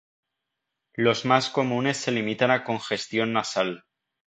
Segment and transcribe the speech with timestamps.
[0.95, 3.83] Los más comunes se limitan a congestión nasal.